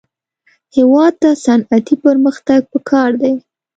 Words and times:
هېواد 0.75 1.13
ته 1.21 1.29
صنعتي 1.45 1.95
پرمختګ 2.05 2.59
پکار 2.73 3.09
دی 3.21 3.33